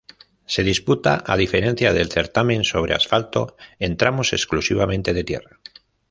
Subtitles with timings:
[0.47, 3.55] Se disputa a diferencia del certamen sobre asfalto,
[3.85, 5.59] en tramos exclusivamente de tierra.